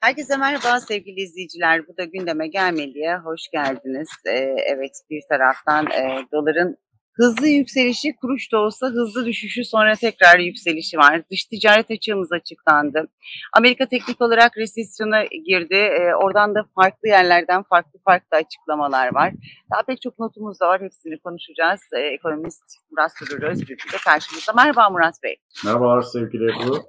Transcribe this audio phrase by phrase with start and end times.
[0.00, 1.88] Herkese merhaba sevgili izleyiciler.
[1.88, 4.08] Bu da gündeme gelmeliye hoş geldiniz.
[4.26, 6.76] Ee, evet bir taraftan e, doların
[7.12, 11.22] hızlı yükselişi, kuruş da olsa hızlı düşüşü sonra tekrar yükselişi var.
[11.30, 13.08] Dış ticaret açığımız açıklandı.
[13.52, 15.74] Amerika teknik olarak resesyona girdi.
[15.74, 19.32] Ee, oradan da farklı yerlerden farklı farklı açıklamalar var.
[19.74, 20.80] Daha pek çok notumuz da var.
[20.80, 21.80] Hepsini konuşacağız.
[21.96, 24.52] Ee, ekonomist Murat Sürür Özgür de karşımızda.
[24.52, 25.36] Merhaba Murat Bey.
[25.64, 26.82] Merhabalar sevgili Ebru.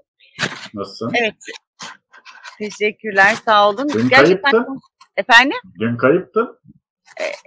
[0.73, 1.11] Nasılsın?
[1.21, 1.35] Evet.
[2.57, 3.89] Teşekkürler, sağ olun.
[3.89, 4.79] Dün kayıptın.
[5.17, 5.57] Efendim?
[5.79, 6.59] Dün kayıptın.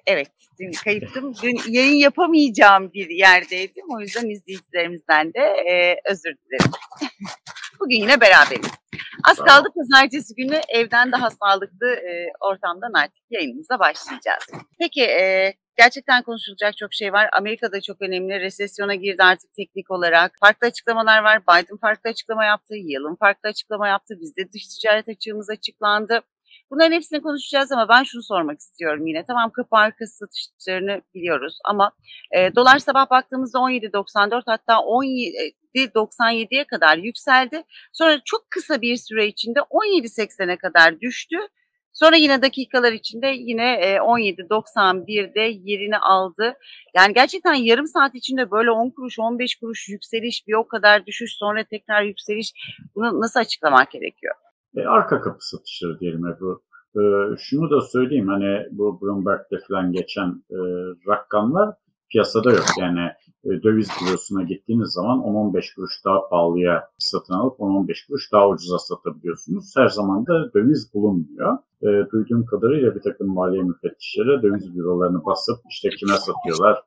[0.07, 1.35] Evet, dün kayıptım.
[1.43, 3.85] Dün yayın yapamayacağım bir yerdeydim.
[3.91, 6.73] O yüzden izleyicilerimizden de e, özür dilerim.
[7.81, 8.71] Bugün yine beraberiz.
[9.25, 9.49] Az tamam.
[9.49, 14.47] kaldı pazartesi günü evden daha sağlıklı e, ortamdan artık yayınımıza başlayacağız.
[14.79, 17.29] Peki e, gerçekten konuşulacak çok şey var.
[17.33, 18.41] Amerika'da çok önemli.
[18.41, 20.33] Resesyona girdi artık teknik olarak.
[20.41, 21.43] Farklı açıklamalar var.
[21.43, 22.75] Biden farklı açıklama yaptı.
[22.77, 24.15] Yalın farklı açıklama yaptı.
[24.21, 26.23] Bizde dış ticaret açığımız açıklandı.
[26.71, 29.25] Bunların hepsini konuşacağız ama ben şunu sormak istiyorum yine.
[29.25, 31.93] Tamam kapı arkası satışlarını biliyoruz ama
[32.37, 37.63] e, dolar sabah baktığımızda 17.94 hatta 17.97'ye kadar yükseldi.
[37.93, 41.37] Sonra çok kısa bir süre içinde 17.80'e kadar düştü.
[41.93, 46.55] Sonra yine dakikalar içinde yine 17.91'de yerini aldı.
[46.97, 51.37] Yani gerçekten yarım saat içinde böyle 10 kuruş 15 kuruş yükseliş bir o kadar düşüş
[51.39, 52.53] sonra tekrar yükseliş
[52.95, 54.35] bunu nasıl açıklamak gerekiyor?
[54.77, 56.63] E, arka kapı satışları diyelim Ebru.
[56.97, 57.03] E,
[57.39, 60.59] şunu da söyleyeyim hani bu Bloomberg'de falan geçen e,
[61.09, 61.75] rakamlar
[62.11, 62.65] piyasada yok.
[62.79, 68.49] Yani e, döviz bürosuna gittiğiniz zaman 10-15 kuruş daha pahalıya satın alıp 10-15 kuruş daha
[68.49, 69.73] ucuza satabiliyorsunuz.
[69.77, 71.59] Her zaman da döviz bulunmuyor.
[71.83, 76.83] E, duyduğum kadarıyla bir takım maliye müfettişleri döviz bürolarını basıp işte kime satıyorlar,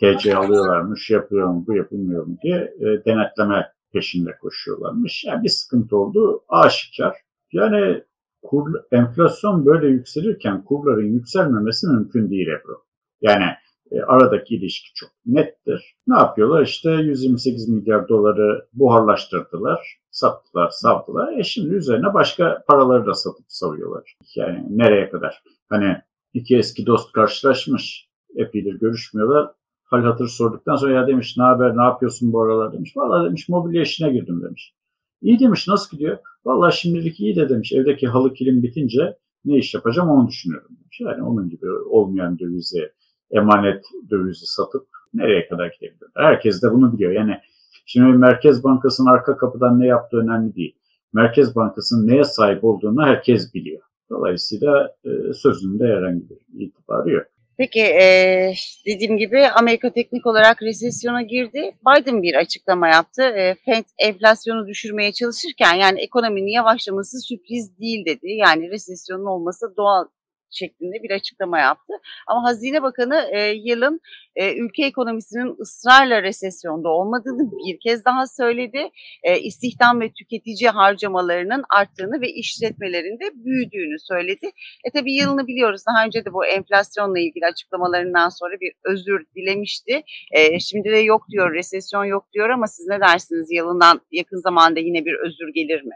[0.00, 5.24] TC alıyorlarmış, yapıyor mu, bu yapılmıyor mu diye e, denetleme peşinde koşuyorlarmış.
[5.24, 7.16] Yani bir sıkıntı oldu aşikar.
[7.52, 8.02] Yani
[8.42, 12.82] kur, enflasyon böyle yükselirken kurların yükselmemesi mümkün değil Ebru.
[13.22, 13.44] Yani
[13.90, 15.96] e, aradaki ilişki çok nettir.
[16.06, 16.62] Ne yapıyorlar?
[16.62, 21.38] İşte 128 milyar doları buharlaştırdılar, sattılar, savdılar.
[21.38, 24.16] E şimdi üzerine başka paraları da satıp savuyorlar.
[24.36, 25.42] Yani nereye kadar?
[25.68, 25.96] Hani
[26.34, 29.50] iki eski dost karşılaşmış, epeydir görüşmüyorlar.
[29.84, 32.96] Hal hatır sorduktan sonra ya demiş ne haber, ne yapıyorsun bu aralar demiş.
[32.96, 34.74] Valla demiş mobilya işine girdim demiş.
[35.22, 36.18] İyi demiş nasıl gidiyor?
[36.44, 37.72] Valla şimdilik iyi de demiş.
[37.72, 41.00] Evdeki halı kilim bitince ne iş yapacağım onu düşünüyorum demiş.
[41.00, 42.92] Yani onun gibi olmayan dövizi,
[43.30, 46.10] emanet dövizi satıp nereye kadar gidebilir?
[46.16, 47.12] Herkes de bunu biliyor.
[47.12, 47.40] Yani
[47.86, 50.76] şimdi Merkez Bankası'nın arka kapıdan ne yaptığı önemli değil.
[51.12, 53.82] Merkez Bankası'nın neye sahip olduğunu herkes biliyor.
[54.10, 57.26] Dolayısıyla e, sözünde herhangi bir itibarı yok.
[57.58, 58.52] Peki e,
[58.86, 61.76] dediğim gibi Amerika teknik olarak resesyona girdi.
[61.86, 63.22] Biden bir açıklama yaptı.
[63.22, 68.26] E, Fed enflasyonu düşürmeye çalışırken yani ekonominin yavaşlaması sürpriz değil dedi.
[68.32, 70.04] Yani resesyonun olması doğal
[70.54, 71.92] şeklinde bir açıklama yaptı.
[72.26, 74.00] Ama Hazine Bakanı e, yılın
[74.36, 78.90] e, ülke ekonomisinin ısrarla resesyonda olmadığını bir kez daha söyledi.
[79.22, 84.50] E, istihdam ve tüketici harcamalarının arttığını ve işletmelerinde büyüdüğünü söyledi.
[84.84, 85.82] E tabi yılını biliyoruz.
[85.88, 90.02] Daha önce de bu enflasyonla ilgili açıklamalarından sonra bir özür dilemişti.
[90.32, 93.48] E, şimdi de yok diyor, resesyon yok diyor ama siz ne dersiniz?
[93.50, 95.94] Yılından yakın zamanda yine bir özür gelir mi?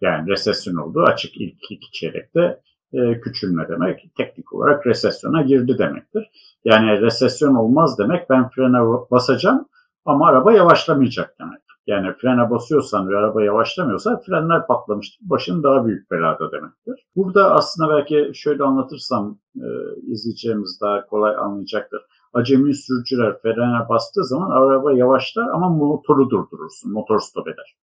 [0.00, 2.60] Yani resesyon oldu açık ilk iki çeyrekte
[2.94, 4.10] e, küçülme demek.
[4.16, 6.30] Teknik olarak resesyona girdi demektir.
[6.64, 8.78] Yani resesyon olmaz demek ben frene
[9.10, 9.68] basacağım
[10.04, 11.60] ama araba yavaşlamayacak demek.
[11.86, 15.30] Yani frene basıyorsan ve araba yavaşlamıyorsa frenler patlamıştır.
[15.30, 17.06] Başın daha büyük belada demektir.
[17.16, 19.66] Burada aslında belki şöyle anlatırsam e,
[20.02, 22.02] izleyeceğimiz daha kolay anlayacaktır.
[22.32, 26.92] Acemi sürücüler frene bastığı zaman araba yavaşlar ama motoru durdurursun.
[26.92, 27.76] Motor stop eder.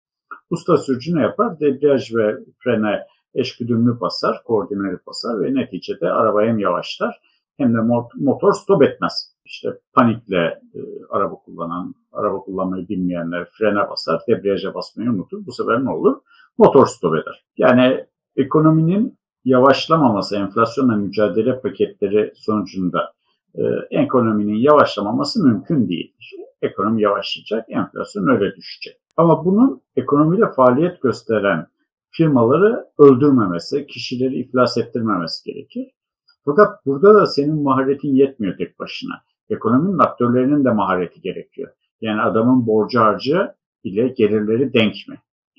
[0.50, 1.60] Usta sürücü ne yapar?
[1.60, 3.06] Debriyaj ve frene
[3.36, 7.22] eşgüdümlü basar, koordineli basar ve neticede araba hem yavaşlar
[7.58, 7.78] hem de
[8.16, 9.36] motor stop etmez.
[9.46, 15.46] İşte panikle e, araba kullanan, araba kullanmayı bilmeyenler frene basar, debriyaja basmayı unutur.
[15.46, 16.18] Bu sefer ne olur?
[16.58, 17.46] Motor stop eder.
[17.58, 18.06] Yani
[18.36, 23.14] ekonominin yavaşlamaması, enflasyonla mücadele paketleri sonucunda
[23.56, 23.62] e,
[23.92, 26.36] ekonominin yavaşlamaması mümkün değildir.
[26.62, 28.98] Ekonomi yavaşlayacak, enflasyon öyle düşecek.
[29.18, 31.68] Ama bunun ekonomide faaliyet gösteren
[32.12, 35.92] firmaları öldürmemesi, kişileri iflas ettirmemesi gerekir.
[36.46, 39.14] Fakat burada da senin maharetin yetmiyor tek başına.
[39.50, 41.72] Ekonominin aktörlerinin de mahareti gerekiyor.
[42.02, 43.52] Yani adamın borcu harcı
[43.84, 45.18] ile gelirleri denk mi?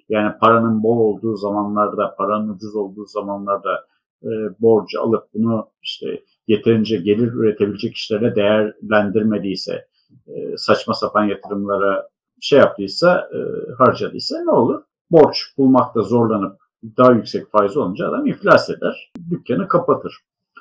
[0.09, 3.87] Yani paranın bol olduğu zamanlarda, paranın ucuz olduğu zamanlarda
[4.23, 9.87] e, borcu alıp bunu işte yeterince gelir üretebilecek işlere değerlendirmediyse,
[10.27, 12.09] e, saçma sapan yatırımlara
[12.41, 13.39] şey yaptıysa, e,
[13.79, 14.83] harcadıysa ne olur?
[15.12, 16.56] Borç bulmakta zorlanıp
[16.97, 19.12] daha yüksek faiz olunca adam iflas eder.
[19.31, 20.17] Dükkanı kapatır.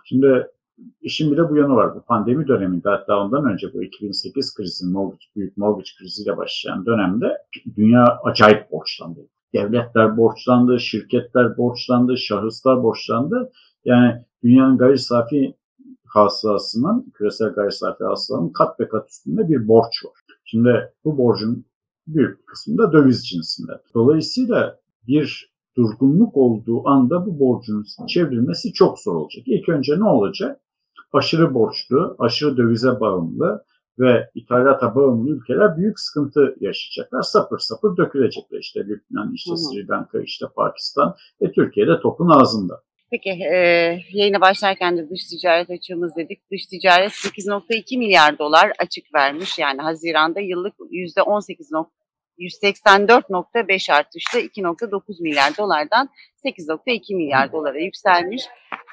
[0.06, 0.48] Şimdi
[1.02, 1.96] işin bir de bu yanı var.
[1.96, 7.38] Bu pandemi döneminde hatta ondan önce bu 2008 krizinin mortgage, büyük mortgage kriziyle başlayan dönemde
[7.78, 9.20] dünya acayip borçlandı.
[9.54, 13.52] Devletler borçlandı, şirketler borçlandı, şahıslar borçlandı.
[13.86, 15.56] Yani dünyanın gayri safi
[16.08, 20.14] hasılasının, küresel gayri safi hasılanın kat ve kat üstünde bir borç var.
[20.46, 21.66] Şimdi bu borcun
[22.08, 23.72] büyük bir kısmı da döviz cinsinde.
[23.94, 29.44] Dolayısıyla bir durgunluk olduğu anda bu borcun çevrilmesi çok zor olacak.
[29.48, 30.62] İlk önce ne olacak?
[31.14, 33.64] Aşırı borçlu, aşırı dövize bağımlı
[34.00, 37.22] ve ithalata bağımlı ülkeler büyük sıkıntı yaşayacaklar.
[37.22, 38.60] Sapır sapır dökülecekler.
[38.60, 42.82] İşte Lübnan, işte Sri Lanka, işte Pakistan ve Türkiye'de topun ağzında.
[43.12, 43.56] Peki e,
[44.12, 46.52] yayına başlarken de dış ticaret açığımız dedik.
[46.52, 49.60] Dış ticaret 8.2 milyar dolar açık vermiş.
[49.60, 51.86] Yani Haziran'da yıllık %18
[52.40, 56.10] 184.5 artışla 2.9 milyar dolardan
[56.46, 58.44] 8.2 milyar dolara yükselmiş.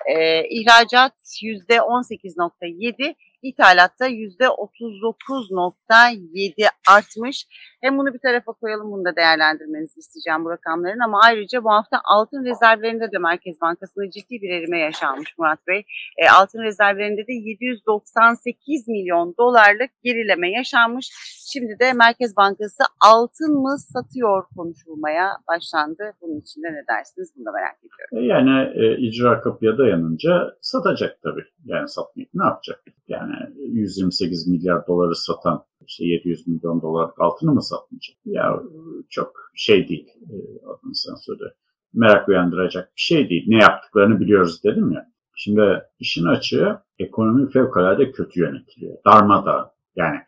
[0.06, 1.12] Ee, ihracat
[1.42, 7.46] %18.7, İthalatta %39.7 artmış.
[7.80, 10.98] Hem bunu bir tarafa koyalım, bunu da değerlendirmenizi isteyeceğim bu rakamların.
[10.98, 15.84] Ama ayrıca bu hafta altın rezervlerinde de Merkez Bankası'nda ciddi bir erime yaşanmış Murat Bey.
[16.18, 21.10] E, altın rezervlerinde de 798 milyon dolarlık gerileme yaşanmış.
[21.52, 26.12] Şimdi de Merkez Bankası altın mı satıyor konuşulmaya başlandı.
[26.20, 27.32] Bunun için de ne dersiniz?
[27.36, 27.98] Bunu da merak ediyorum.
[28.12, 31.44] E, yani e, icra kapıya dayanınca satacak tabii.
[31.64, 32.84] Yani satmayıp ne yapacak?
[33.08, 38.16] Yani 128 milyar doları satan işte 700 milyon dolar altını mı satmayacak?
[38.24, 38.60] Ya
[39.08, 40.08] çok şey değil.
[40.08, 40.36] E,
[40.66, 41.44] adını sen söyle.
[41.94, 43.44] Merak uyandıracak bir şey değil.
[43.46, 45.10] Ne yaptıklarını biliyoruz dedim ya.
[45.34, 48.96] Şimdi işin açığı ekonomi fevkalade kötü yönetiliyor.
[49.06, 50.18] Darmada yani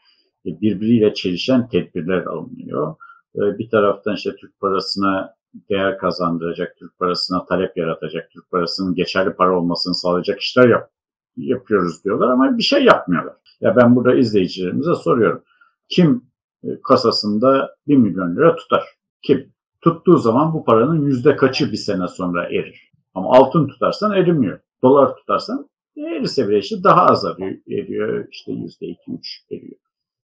[0.45, 2.97] birbiriyle çelişen tedbirler alınıyor.
[3.37, 5.35] E, bir taraftan işte Türk parasına
[5.71, 10.91] değer kazandıracak, Türk parasına talep yaratacak, Türk parasının geçerli para olmasını sağlayacak işler yap,
[11.37, 13.35] yapıyoruz diyorlar ama bir şey yapmıyorlar.
[13.61, 15.43] Ya ben burada izleyicilerimize soruyorum.
[15.89, 16.25] Kim
[16.65, 18.85] e, kasasında 1 milyon lira tutar?
[19.23, 19.53] Kim?
[19.81, 22.91] Tuttuğu zaman bu paranın yüzde kaçı bir sene sonra erir?
[23.15, 24.61] Ama altın tutarsan erimiyor.
[24.83, 27.25] Dolar tutarsan erirse bile işte daha az
[27.69, 28.27] eriyor.
[28.31, 29.79] İşte yüzde iki üç eriyor.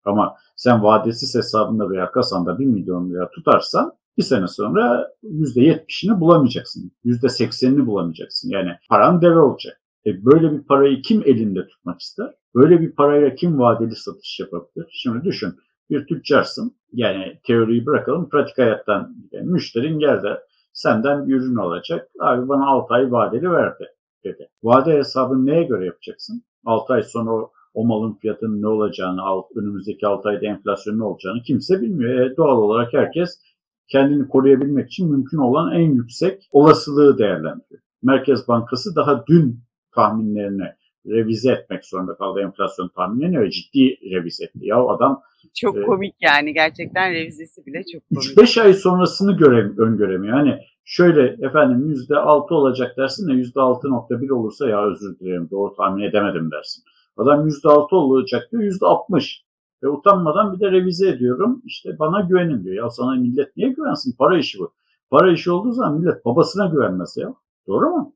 [0.06, 6.92] Ama sen vadesiz hesabında veya kasanda 1 milyon lira tutarsan bir sene sonra %70'ini bulamayacaksın.
[7.06, 8.50] %80'ini bulamayacaksın.
[8.50, 9.81] Yani paran deve olacak.
[10.06, 12.32] E böyle bir parayı kim elinde tutmak ister?
[12.56, 14.88] Böyle bir parayla kim vadeli satış yapabilir?
[14.92, 15.54] Şimdi düşün
[15.90, 16.76] bir tüccarsın.
[16.94, 20.38] Yani teoriyi bırakalım pratik hayattan yani müşterin geldi
[20.74, 22.10] senden bir ürün alacak.
[22.20, 23.88] Abi bana 6 ay vadeli verdi
[24.24, 24.50] dedi.
[24.64, 26.44] Vade hesabını neye göre yapacaksın?
[26.66, 29.22] 6 ay sonra o, o malın fiyatının ne olacağını,
[29.56, 32.20] önümüzdeki 6 ayda enflasyon ne olacağını kimse bilmiyor.
[32.20, 33.40] E, doğal olarak herkes
[33.88, 37.82] kendini koruyabilmek için mümkün olan en yüksek olasılığı değerlendiriyor.
[38.04, 39.60] Merkez Bankası daha dün
[39.92, 40.68] tahminlerini
[41.06, 44.60] revize etmek zorunda kaldı enflasyon tahminlerini ve ciddi revize etti.
[44.62, 45.22] Ya adam
[45.56, 48.24] çok e, komik yani gerçekten revizesi bile çok komik.
[48.24, 50.34] 3-5 ay sonrasını göre, öngöremiyor.
[50.34, 56.52] Hani şöyle efendim %6 olacak dersin de %6.1 olursa ya özür dilerim doğru tahmin edemedim
[56.52, 56.84] dersin.
[57.18, 59.42] Adam %6 olacak diyor %60.
[59.84, 61.62] Ve utanmadan bir de revize ediyorum.
[61.66, 62.76] İşte bana güvenin diyor.
[62.76, 64.16] Ya sana millet niye güvensin?
[64.18, 64.74] Para işi bu.
[65.10, 67.34] Para işi olduğu zaman millet babasına güvenmez ya.
[67.68, 68.14] Doğru mu?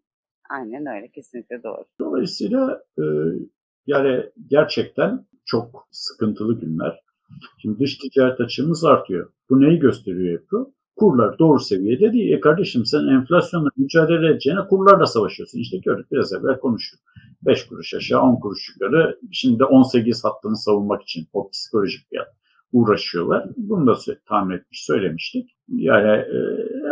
[0.50, 1.08] Aynen öyle.
[1.08, 1.84] Kesinlikle doğru.
[2.00, 3.04] Dolayısıyla e,
[3.88, 7.00] yani gerçekten çok sıkıntılı günler.
[7.62, 9.30] Şimdi dış ticaret açığımız artıyor.
[9.50, 10.74] Bu neyi gösteriyor bu?
[10.96, 12.34] Kurlar doğru seviyede değil.
[12.34, 15.60] E kardeşim sen enflasyonla mücadele edeceğine kurlarla savaşıyorsun.
[15.60, 17.00] İşte gördük biraz evvel konuştuk.
[17.42, 19.20] 5 kuruş aşağı 10 kuruş yukarı.
[19.32, 22.28] Şimdi 18 hattını savunmak için o psikolojik fiyat
[22.72, 23.50] uğraşıyorlar.
[23.58, 25.58] Bunu da tahmin etmiş, söylemiştik.
[25.68, 26.38] Yani e,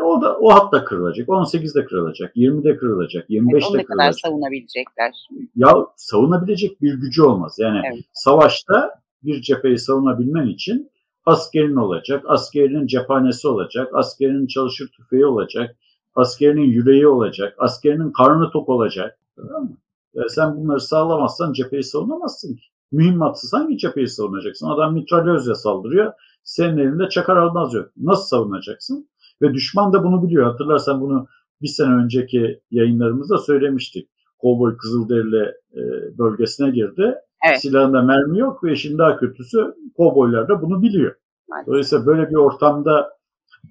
[0.03, 1.27] o da o hatta kırılacak.
[1.27, 3.88] 18'de kırılacak, 20'de kırılacak, 25'de evet, kırılacak.
[3.88, 5.27] kadar savunabilecekler.
[5.55, 7.55] Ya savunabilecek bir gücü olmaz.
[7.60, 8.03] Yani evet.
[8.13, 8.91] savaşta
[9.24, 10.91] bir cepheyi savunabilmen için
[11.25, 15.75] askerin olacak, askerinin cephanesi olacak, askerinin çalışır tüfeği olacak,
[16.15, 19.19] askerinin yüreği olacak, askerinin karnı tok olacak.
[19.36, 19.77] Tamam mı?
[20.15, 22.63] E sen bunları sağlamazsan cepheyi savunamazsın ki.
[22.91, 24.67] Mühimmatsız hangi cepheyi savunacaksın?
[24.67, 26.13] Adam mitralyözle saldırıyor.
[26.43, 27.89] Senin elinde çakar almaz yok.
[27.98, 29.10] Nasıl savunacaksın?
[29.42, 30.46] Ve düşman da bunu biliyor.
[30.46, 31.28] Hatırlarsan bunu
[31.62, 34.10] bir sene önceki yayınlarımızda söylemiştik.
[34.40, 35.82] Kovboy Kızılderili e,
[36.18, 37.16] bölgesine girdi.
[37.50, 37.62] Evet.
[37.62, 41.16] Silahında mermi yok ve işin daha kötüsü kovboylar da bunu biliyor.
[41.56, 41.68] Evet.
[41.68, 43.18] Dolayısıyla böyle bir ortamda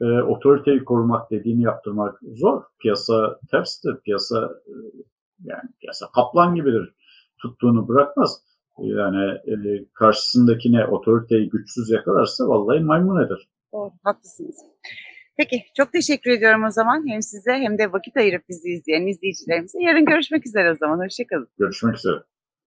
[0.01, 2.63] e, otoriteyi korumak dediğini yaptırmak zor.
[2.81, 3.97] Piyasa terstir.
[4.05, 4.75] Piyasa e,
[5.45, 6.95] yani piyasa kaplan gibidir.
[7.43, 8.43] Tuttuğunu bırakmaz.
[8.79, 13.49] Yani e, karşısındakine otoriteyi güçsüz yakalarsa vallahi maymun eder.
[13.73, 14.57] Doğru, haklısınız.
[15.37, 19.79] Peki çok teşekkür ediyorum o zaman hem size hem de vakit ayırıp bizi izleyen izleyicilerimize.
[19.83, 21.05] Yarın görüşmek üzere o zaman.
[21.05, 21.49] Hoşçakalın.
[21.59, 22.17] Görüşmek üzere.